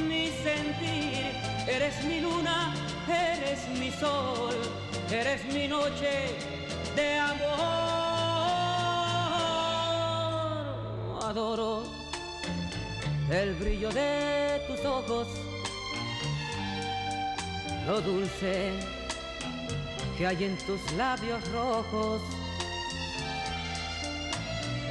mi 0.07 0.29
sentir, 0.47 1.25
eres 1.67 2.03
mi 2.05 2.19
luna, 2.21 2.75
eres 3.07 3.67
mi 3.79 3.91
sol, 3.91 4.55
eres 5.11 5.43
mi 5.53 5.67
noche 5.67 6.35
de 6.95 7.19
amor. 7.19 7.63
Adoro 11.23 11.83
el 13.31 13.53
brillo 13.55 13.89
de 13.89 14.61
tus 14.67 14.85
ojos, 14.85 15.27
lo 17.87 18.01
dulce 18.01 19.02
que 20.17 20.27
hay 20.27 20.43
en 20.43 20.57
tus 20.57 20.79
labios 20.93 21.41
rojos. 21.51 22.21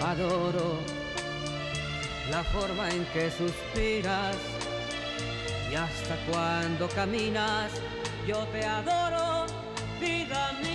Adoro 0.00 0.78
la 2.30 2.42
forma 2.44 2.88
en 2.90 3.04
que 3.06 3.30
suspiras 3.30 4.36
y 5.70 5.74
hasta 5.74 6.16
cuando 6.30 6.88
caminas 6.88 7.70
yo 8.26 8.38
te 8.48 8.64
adoro, 8.64 9.46
vida 10.00 10.52
mía. 10.62 10.71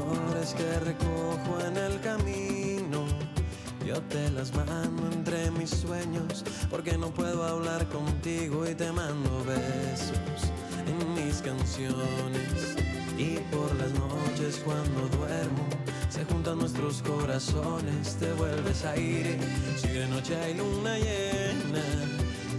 Flores 0.00 0.54
que 0.54 0.80
recojo 0.80 1.60
en 1.66 1.76
el 1.76 2.00
camino. 2.00 3.06
Yo 3.86 4.00
te 4.02 4.30
las 4.30 4.54
mando 4.54 5.10
entre 5.12 5.50
mis 5.50 5.70
sueños 5.70 6.44
porque 6.70 6.96
no 6.96 7.10
puedo 7.10 7.44
hablar 7.44 7.88
contigo 7.88 8.68
y 8.68 8.74
te 8.74 8.92
mando 8.92 9.44
besos 9.44 10.52
en 10.86 11.14
mis 11.14 11.42
canciones. 11.42 12.76
Y 13.18 13.38
por 13.52 13.74
las 13.76 13.92
noches 13.92 14.62
cuando 14.64 15.08
duermo 15.18 15.68
se 16.08 16.24
juntan 16.24 16.58
nuestros 16.58 17.02
corazones, 17.02 18.16
te 18.18 18.32
vuelves 18.32 18.84
aire. 18.84 19.38
Si 19.76 19.88
de 19.88 20.06
noche 20.08 20.36
hay 20.36 20.54
luna 20.54 20.96
llena, 20.98 21.84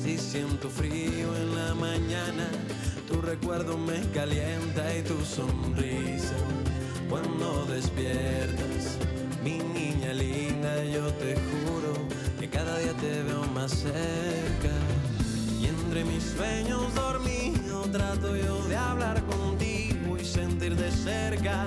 si 0.01 0.17
siento 0.17 0.69
frío 0.69 1.35
en 1.35 1.55
la 1.55 1.73
mañana, 1.75 2.47
tu 3.07 3.21
recuerdo 3.21 3.77
me 3.77 3.99
calienta 4.11 4.95
y 4.95 5.01
tu 5.03 5.19
sonrisa. 5.23 6.35
Cuando 7.11 7.65
despiertas, 7.65 8.97
mi 9.43 9.57
niña 9.59 10.13
linda, 10.13 10.81
yo 10.85 11.11
te 11.15 11.35
juro 11.35 11.91
que 12.39 12.49
cada 12.49 12.79
día 12.79 12.93
te 12.93 13.21
veo 13.23 13.43
más 13.53 13.71
cerca. 13.71 14.71
Y 15.59 15.65
entre 15.65 16.05
mis 16.05 16.23
sueños 16.23 16.95
dormido 16.95 17.81
trato 17.91 18.37
yo 18.37 18.65
de 18.65 18.77
hablar 18.77 19.21
contigo 19.25 20.17
y 20.17 20.23
sentir 20.23 20.77
de 20.77 20.89
cerca 20.89 21.65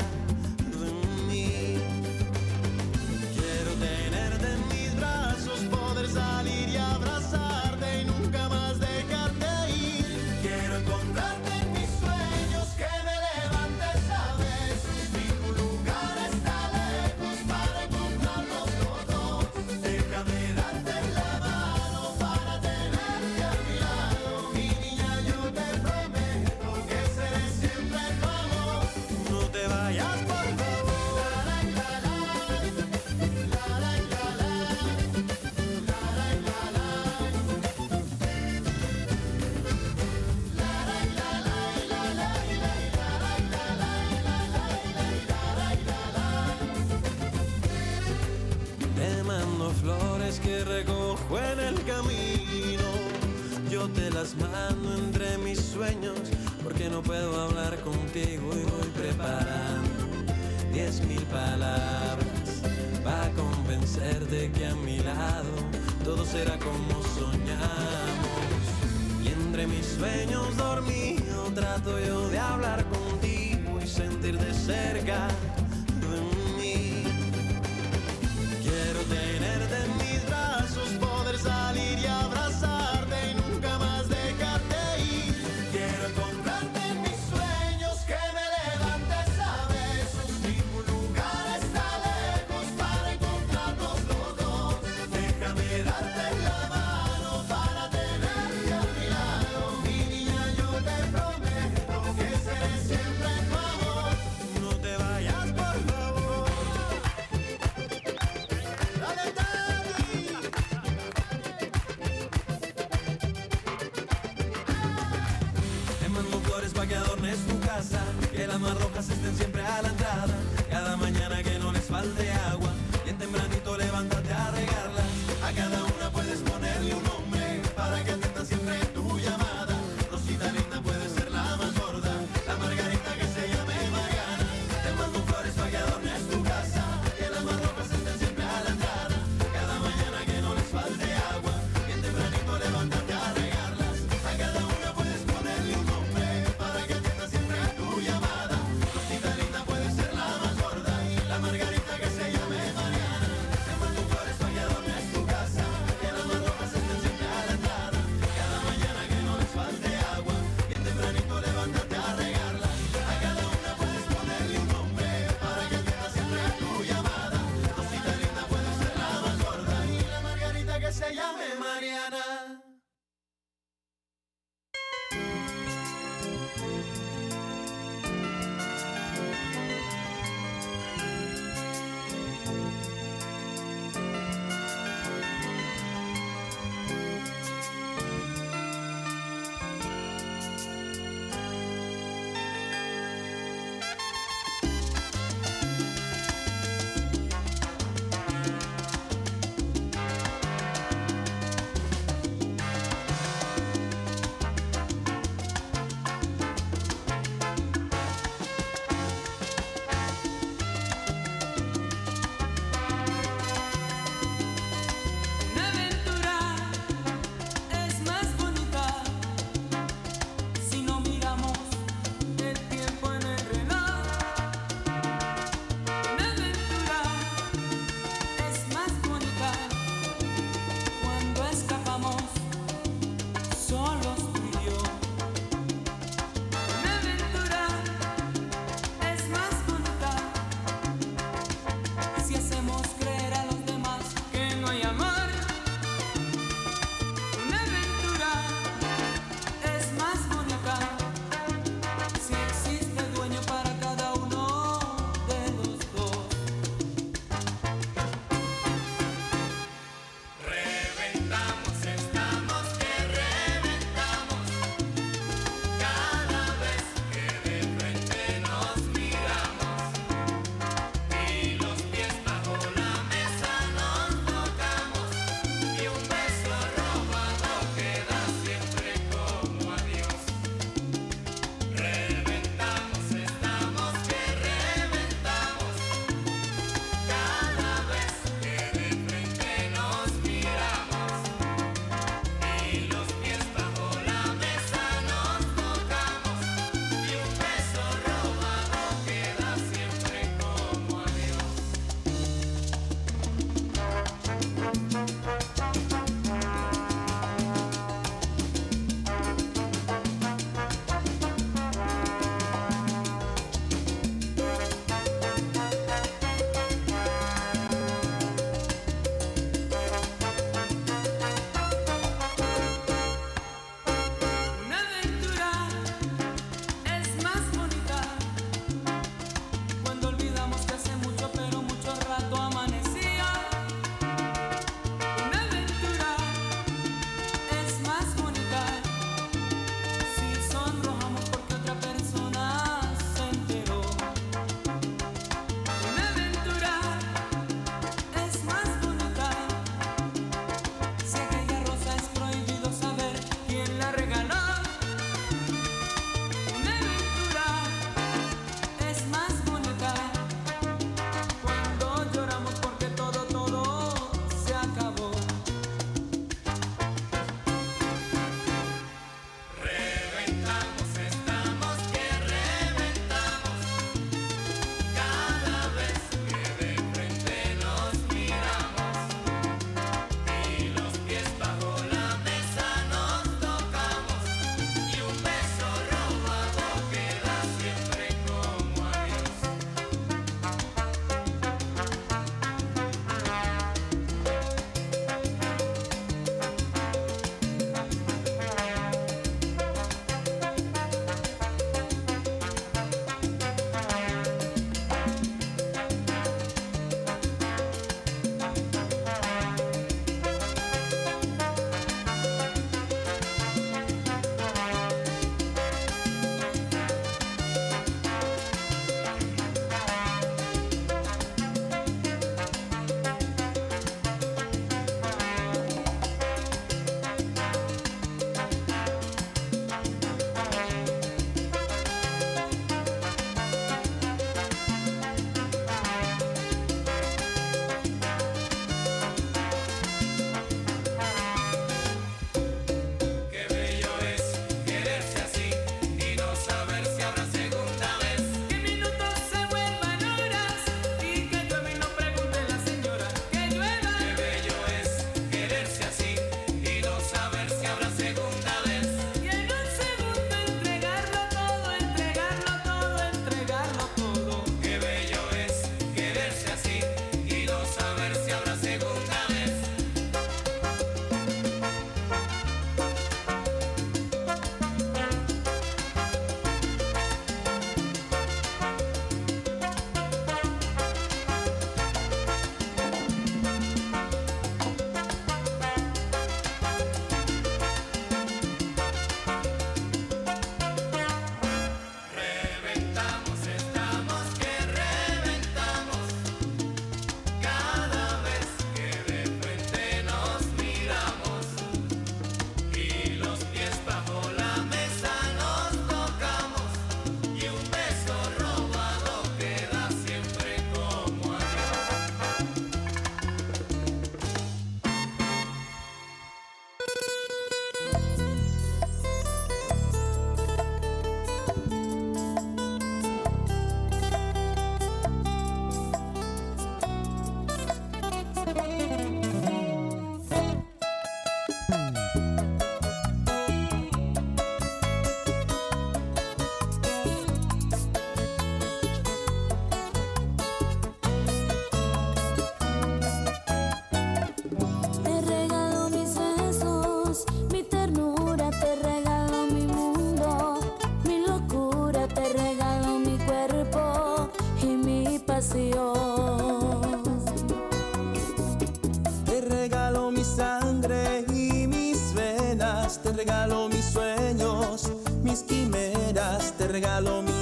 quimeras, 566.94 567.02
te 567.02 567.10
regalo 567.10 567.33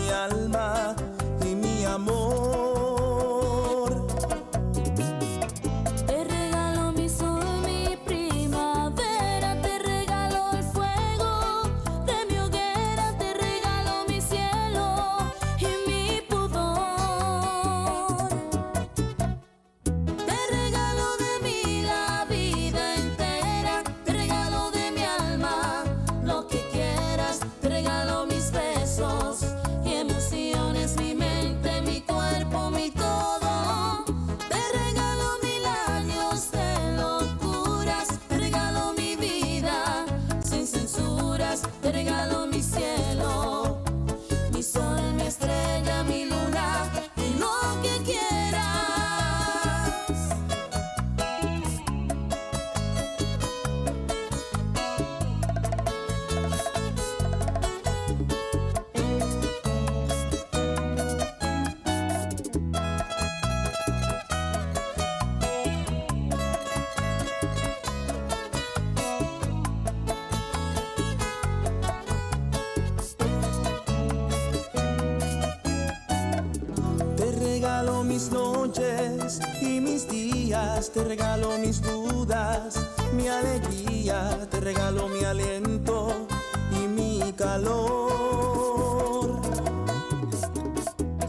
días, 80.53 80.91
te 80.91 81.03
regalo 81.05 81.57
mis 81.57 81.81
dudas, 81.81 82.75
mi 83.15 83.27
alegría, 83.27 84.47
te 84.51 84.61
regalo 84.61 85.09
mi 85.09 85.25
aliento 85.25 86.27
y 86.71 86.87
mi 86.89 87.33
calor. 87.33 89.41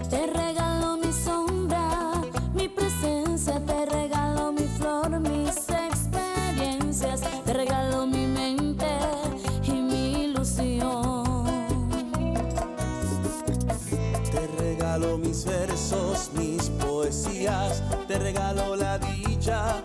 Te 0.10 0.28
regalo 0.28 0.98
mi 0.98 1.14
sombra, 1.14 2.12
mi 2.54 2.68
presencia, 2.68 3.62
te 3.66 3.86
regalo 3.86 4.52
mi 4.52 4.68
flor, 4.78 5.18
mis 5.22 5.70
experiencias, 5.70 7.22
te 7.46 7.54
regalo 7.54 8.06
mi 8.06 8.28
mente 8.28 8.92
y 9.64 9.72
mi 9.72 10.24
ilusión. 10.26 11.46
Te 14.34 14.48
regalo 14.60 15.18
mis 15.18 15.46
versos, 15.46 16.30
mis 16.34 16.70
poesías, 16.72 17.73
te 18.14 18.20
regalo 18.20 18.76
la 18.76 18.99
dicha 18.99 19.83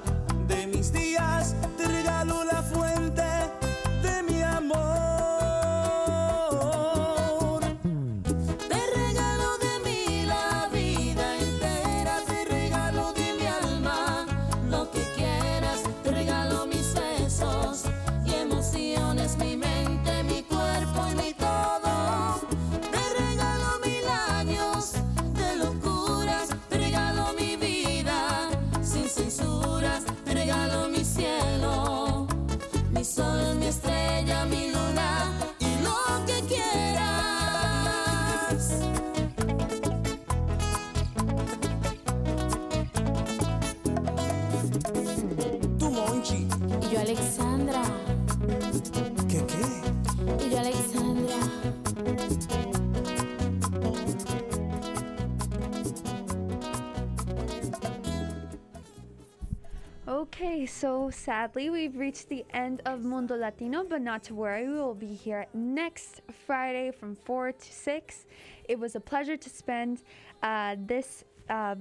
Okay, 60.41 60.66
so 60.66 61.11
sadly, 61.11 61.68
we've 61.68 61.97
reached 61.97 62.28
the 62.28 62.45
end 62.55 62.80
of 62.86 63.03
Mundo 63.03 63.34
Latino, 63.34 63.82
but 63.82 64.01
not 64.01 64.22
to 64.22 64.36
worry, 64.36 64.68
we 64.68 64.74
will 64.74 64.95
be 64.95 65.12
here 65.12 65.47
next 65.53 66.20
Friday 66.47 66.93
from 66.93 67.16
4 67.16 67.51
to 67.51 67.72
6. 67.72 68.26
It 68.68 68.78
was 68.78 68.95
a 68.95 69.01
pleasure 69.01 69.36
to 69.36 69.51
spend 69.51 70.05
uh, 70.45 70.76
this. 70.86 71.24
Uh, 71.51 71.74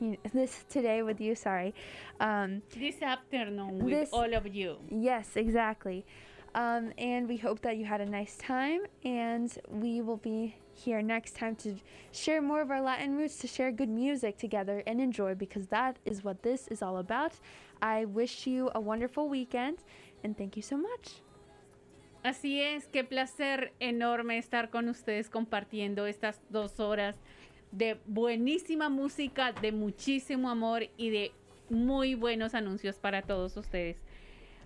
this 0.32 0.64
today 0.68 1.04
with 1.04 1.20
you, 1.20 1.36
sorry. 1.36 1.74
Um, 2.18 2.62
This 2.76 3.00
afternoon 3.02 3.78
with 3.78 3.94
This- 3.94 4.12
all 4.12 4.34
of 4.34 4.52
you. 4.52 4.78
Yes, 4.90 5.36
exactly. 5.36 6.04
Um, 6.56 6.92
and 6.98 7.28
we 7.28 7.36
hope 7.36 7.60
that 7.60 7.76
you 7.76 7.84
had 7.84 8.00
a 8.00 8.06
nice 8.06 8.36
time. 8.36 8.80
And 9.04 9.56
we 9.68 10.00
will 10.00 10.16
be 10.16 10.56
here 10.74 11.02
next 11.02 11.36
time 11.36 11.54
to 11.56 11.76
share 12.10 12.42
more 12.42 12.62
of 12.62 12.70
our 12.70 12.80
Latin 12.80 13.16
roots, 13.16 13.36
to 13.38 13.46
share 13.46 13.70
good 13.70 13.88
music 13.88 14.38
together 14.38 14.82
and 14.86 15.00
enjoy 15.00 15.34
because 15.34 15.66
that 15.68 15.98
is 16.04 16.24
what 16.24 16.42
this 16.42 16.68
is 16.68 16.82
all 16.82 16.98
about. 16.98 17.32
I 17.82 18.06
wish 18.06 18.46
you 18.46 18.70
a 18.74 18.80
wonderful 18.80 19.28
weekend 19.28 19.78
and 20.22 20.36
thank 20.36 20.56
you 20.56 20.62
so 20.62 20.78
much. 20.78 21.20
Así 22.22 22.60
es, 22.60 22.86
qué 22.86 23.02
placer 23.02 23.72
enorme 23.80 24.38
estar 24.38 24.70
con 24.70 24.88
ustedes 24.88 25.28
compartiendo 25.28 26.06
estas 26.06 26.40
dos 26.50 26.78
horas 26.78 27.16
de 27.72 27.98
buenísima 28.06 28.88
música, 28.88 29.52
de 29.52 29.72
muchísimo 29.72 30.48
amor 30.48 30.88
y 30.96 31.10
de 31.10 31.32
muy 31.68 32.14
buenos 32.14 32.54
anuncios 32.54 33.00
para 33.00 33.22
todos 33.22 33.56
ustedes. 33.56 33.96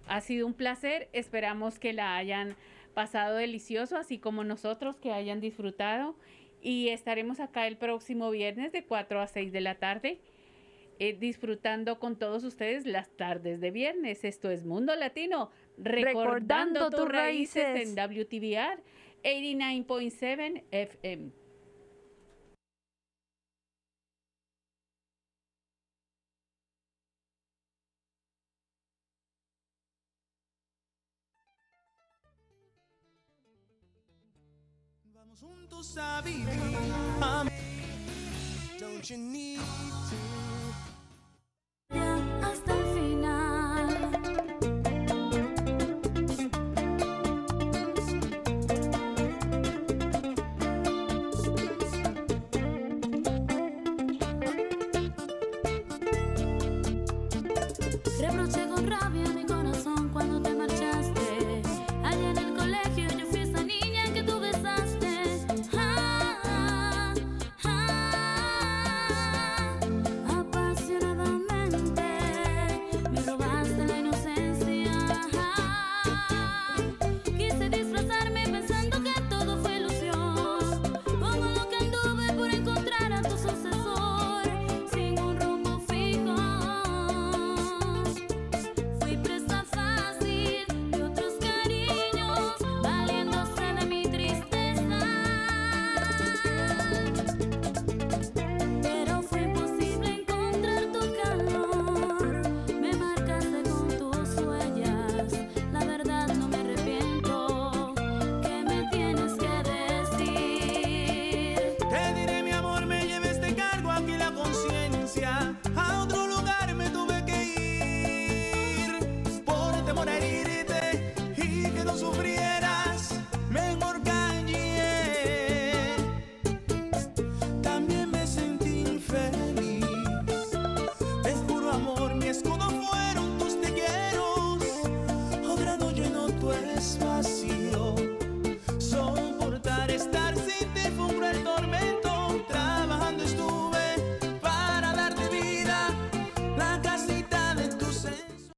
Ha 0.07 0.21
sido 0.21 0.47
un 0.47 0.53
placer, 0.53 1.09
esperamos 1.15 1.79
que 1.79 1.95
la 1.95 2.17
hayan 2.17 2.55
pasado 2.93 3.37
delicioso, 3.37 3.97
así 3.97 4.19
como 4.19 4.45
nosotros, 4.45 4.97
que 4.97 5.13
hayan 5.13 5.41
disfrutado. 5.41 6.15
Y 6.61 6.89
estaremos 6.89 7.41
acá 7.41 7.67
el 7.67 7.77
próximo 7.77 8.31
viernes 8.31 8.73
de 8.73 8.85
4 8.85 9.21
a 9.21 9.27
6 9.27 9.53
de 9.53 9.61
la 9.61 9.77
tarde, 9.77 10.19
eh, 10.99 11.17
disfrutando 11.19 11.99
con 11.99 12.19
todos 12.19 12.45
ustedes 12.45 12.87
las 12.87 13.09
tardes 13.17 13.61
de 13.61 13.71
viernes. 13.71 14.25
Esto 14.25 14.51
es 14.51 14.65
Mundo 14.65 14.95
Latino, 14.97 15.51
recordando, 15.77 16.81
Recordando 16.81 16.91
tus 16.91 17.01
tus 17.01 17.09
raíces 17.09 17.65
raíces. 17.65 17.89
en 17.89 17.95
WTVR 17.95 18.83
89.7 19.23 20.65
FM. 20.71 21.33
Vamos 35.15 35.41
juntos 35.41 35.97
a 35.99 36.21
vivir. 36.23 36.49
a 37.21 37.45
mí. 37.45 37.51
Don't 38.79 39.09
you 39.11 39.17
need 39.17 39.59
to 39.59 40.36